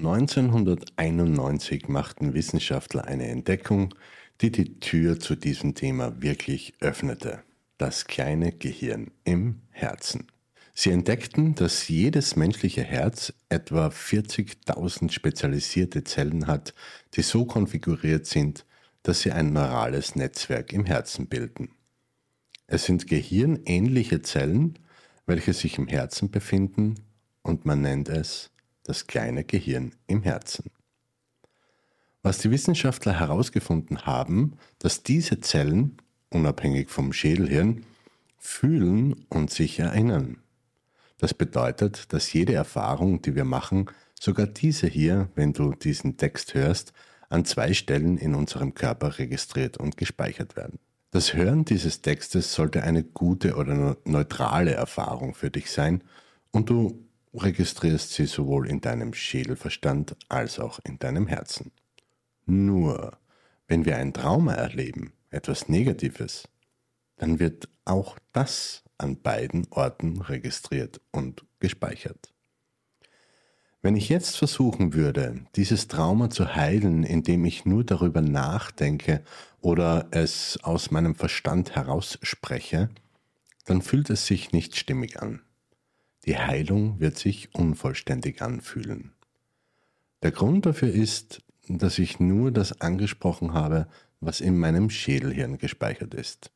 [0.00, 3.94] 1991 machten Wissenschaftler eine Entdeckung,
[4.40, 7.42] die die Tür zu diesem Thema wirklich öffnete.
[7.76, 10.28] Das kleine Gehirn im Herzen.
[10.72, 16.72] Sie entdeckten, dass jedes menschliche Herz etwa 40.000 spezialisierte Zellen hat,
[17.12, 18.64] die so konfiguriert sind,
[19.02, 21.72] dass sie ein neurales Netzwerk im Herzen bilden.
[22.66, 24.78] Es sind gehirnähnliche Zellen,
[25.26, 26.94] welche sich im Herzen befinden
[27.42, 28.50] und man nennt es
[28.90, 30.72] das kleine Gehirn im Herzen.
[32.24, 35.96] Was die Wissenschaftler herausgefunden haben, dass diese Zellen,
[36.28, 37.86] unabhängig vom Schädelhirn,
[38.36, 40.38] fühlen und sich erinnern.
[41.18, 43.86] Das bedeutet, dass jede Erfahrung, die wir machen,
[44.18, 46.92] sogar diese hier, wenn du diesen Text hörst,
[47.28, 50.80] an zwei Stellen in unserem Körper registriert und gespeichert werden.
[51.12, 56.02] Das Hören dieses Textes sollte eine gute oder neutrale Erfahrung für dich sein
[56.50, 61.72] und du registrierst sie sowohl in deinem Schädelverstand als auch in deinem Herzen.
[62.46, 63.18] Nur,
[63.68, 66.48] wenn wir ein Trauma erleben, etwas Negatives,
[67.16, 72.32] dann wird auch das an beiden Orten registriert und gespeichert.
[73.82, 79.24] Wenn ich jetzt versuchen würde, dieses Trauma zu heilen, indem ich nur darüber nachdenke
[79.60, 82.90] oder es aus meinem Verstand herausspreche,
[83.64, 85.40] dann fühlt es sich nicht stimmig an.
[86.26, 89.12] Die Heilung wird sich unvollständig anfühlen.
[90.22, 93.88] Der Grund dafür ist, dass ich nur das angesprochen habe,
[94.20, 96.50] was in meinem Schädelhirn gespeichert ist.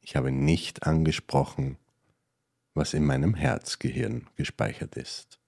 [0.00, 1.78] Ich habe nicht angesprochen,
[2.74, 5.38] was in meinem Herzgehirn gespeichert ist.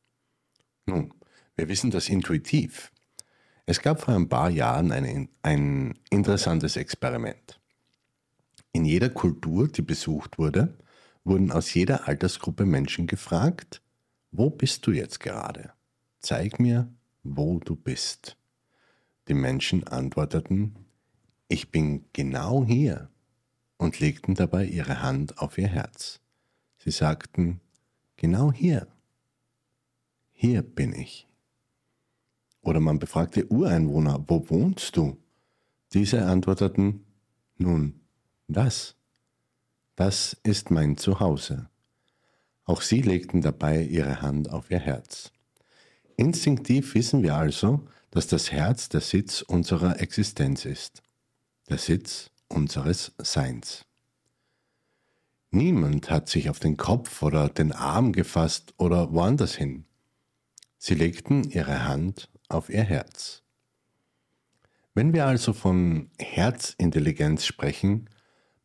[0.86, 1.12] Nun,
[1.56, 2.90] wir wissen das intuitiv.
[3.66, 7.60] Es gab vor ein paar Jahren eine, ein interessantes Experiment.
[8.72, 10.78] In jeder Kultur, die besucht wurde,
[11.24, 13.82] wurden aus jeder Altersgruppe Menschen gefragt,
[14.30, 15.72] wo bist du jetzt gerade?
[16.20, 18.36] Zeig mir, wo du bist.
[19.28, 20.74] Die Menschen antworteten,
[21.48, 23.10] ich bin genau hier
[23.76, 26.20] und legten dabei ihre Hand auf ihr Herz.
[26.78, 27.60] Sie sagten,
[28.16, 28.88] genau hier,
[30.32, 31.26] hier bin ich.
[32.60, 35.16] Oder man befragte Ureinwohner, wo wohnst du?
[35.92, 37.06] Diese antworteten,
[37.56, 38.00] nun,
[38.46, 38.97] das,
[39.98, 41.68] das ist mein Zuhause.
[42.64, 45.32] Auch sie legten dabei ihre Hand auf ihr Herz.
[46.16, 51.02] Instinktiv wissen wir also, dass das Herz der Sitz unserer Existenz ist,
[51.68, 53.86] der Sitz unseres Seins.
[55.50, 59.84] Niemand hat sich auf den Kopf oder den Arm gefasst oder woanders hin.
[60.76, 63.42] Sie legten ihre Hand auf ihr Herz.
[64.94, 68.08] Wenn wir also von Herzintelligenz sprechen,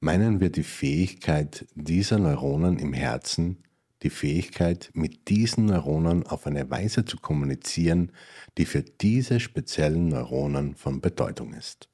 [0.04, 3.64] meinen wir die Fähigkeit dieser Neuronen im Herzen,
[4.04, 8.12] die Fähigkeit, mit diesen Neuronen auf eine Weise zu kommunizieren,
[8.58, 11.88] die für diese speziellen Neuronen von Bedeutung ist.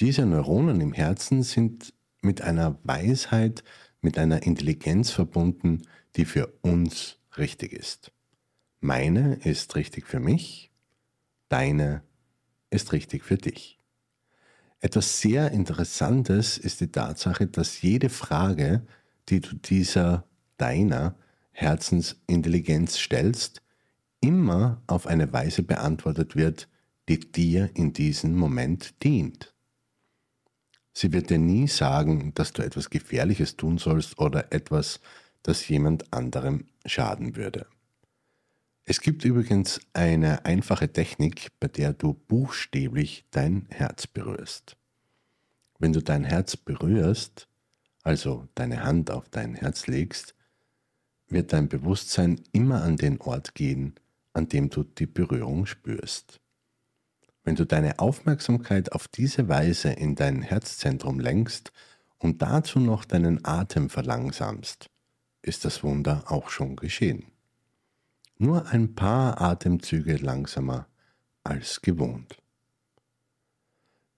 [0.00, 1.92] Diese Neuronen im Herzen sind
[2.22, 3.62] mit einer Weisheit,
[4.00, 5.82] mit einer Intelligenz verbunden,
[6.16, 8.10] die für uns richtig ist.
[8.80, 10.72] Meine ist richtig für mich,
[11.50, 12.02] deine
[12.70, 13.83] ist richtig für dich.
[14.84, 18.82] Etwas sehr Interessantes ist die Tatsache, dass jede Frage,
[19.30, 20.28] die du dieser
[20.58, 21.14] deiner
[21.52, 23.62] Herzensintelligenz stellst,
[24.20, 26.68] immer auf eine Weise beantwortet wird,
[27.08, 29.54] die dir in diesem Moment dient.
[30.92, 35.00] Sie wird dir nie sagen, dass du etwas Gefährliches tun sollst oder etwas,
[35.42, 37.64] das jemand anderem schaden würde.
[38.86, 44.76] Es gibt übrigens eine einfache Technik, bei der du buchstäblich dein Herz berührst.
[45.78, 47.48] Wenn du dein Herz berührst,
[48.02, 50.34] also deine Hand auf dein Herz legst,
[51.28, 53.94] wird dein Bewusstsein immer an den Ort gehen,
[54.34, 56.40] an dem du die Berührung spürst.
[57.42, 61.72] Wenn du deine Aufmerksamkeit auf diese Weise in dein Herzzentrum lenkst
[62.18, 64.90] und dazu noch deinen Atem verlangsamst,
[65.40, 67.33] ist das Wunder auch schon geschehen.
[68.38, 70.88] Nur ein paar Atemzüge langsamer
[71.44, 72.36] als gewohnt.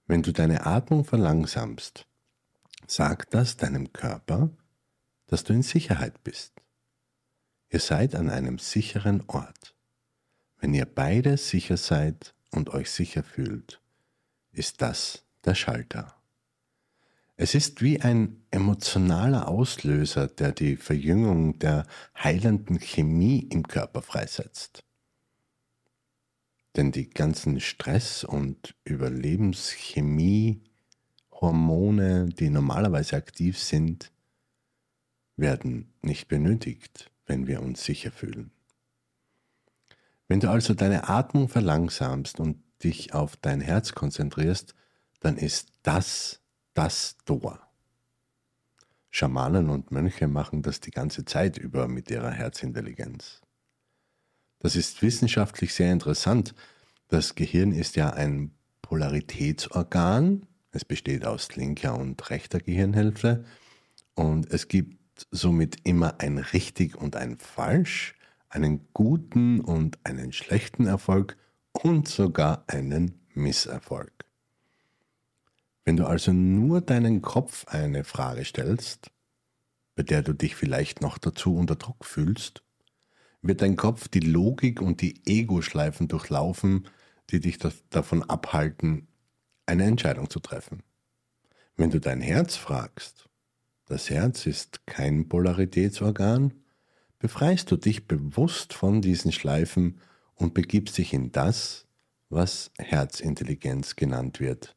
[0.06, 2.06] Wenn du deine Atmung verlangsamst,
[2.86, 4.50] sagt das deinem Körper,
[5.26, 6.52] dass du in Sicherheit bist.
[7.68, 9.74] Ihr seid an einem sicheren Ort.
[10.58, 13.80] Wenn ihr beide sicher seid und euch sicher fühlt,
[14.52, 16.15] ist das der Schalter.
[17.38, 21.86] Es ist wie ein emotionaler Auslöser, der die Verjüngung der
[22.16, 24.84] heilenden Chemie im Körper freisetzt.
[26.76, 30.62] Denn die ganzen Stress- und Überlebenschemie,
[31.30, 34.12] Hormone, die normalerweise aktiv sind,
[35.36, 38.50] werden nicht benötigt, wenn wir uns sicher fühlen.
[40.26, 44.74] Wenn du also deine Atmung verlangsamst und dich auf dein Herz konzentrierst,
[45.20, 46.40] dann ist das
[46.76, 47.66] das Tor.
[49.10, 53.40] Schamanen und Mönche machen das die ganze Zeit über mit ihrer Herzintelligenz.
[54.58, 56.54] Das ist wissenschaftlich sehr interessant.
[57.08, 58.50] Das Gehirn ist ja ein
[58.82, 60.46] Polaritätsorgan.
[60.70, 63.46] Es besteht aus linker und rechter Gehirnhälfte.
[64.14, 68.16] Und es gibt somit immer ein richtig und ein falsch,
[68.50, 71.38] einen guten und einen schlechten Erfolg
[71.72, 74.25] und sogar einen Misserfolg.
[75.86, 79.12] Wenn du also nur deinen Kopf eine Frage stellst,
[79.94, 82.64] bei der du dich vielleicht noch dazu unter Druck fühlst,
[83.40, 86.88] wird dein Kopf die Logik und die Ego-Schleifen durchlaufen,
[87.30, 87.58] die dich
[87.90, 89.06] davon abhalten,
[89.64, 90.82] eine Entscheidung zu treffen.
[91.76, 93.28] Wenn du dein Herz fragst,
[93.86, 96.52] das Herz ist kein Polaritätsorgan,
[97.20, 100.00] befreist du dich bewusst von diesen Schleifen
[100.34, 101.86] und begibst dich in das,
[102.28, 104.75] was Herzintelligenz genannt wird,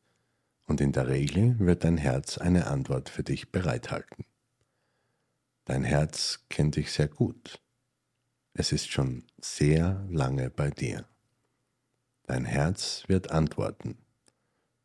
[0.69, 4.23] und in der Regel wird dein Herz eine Antwort für dich bereithalten.
[5.65, 7.59] Dein Herz kennt dich sehr gut.
[8.53, 11.05] Es ist schon sehr lange bei dir.
[12.27, 13.97] Dein Herz wird antworten,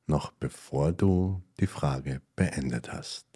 [0.06, 3.33] noch bevor du die Frage beendet hast.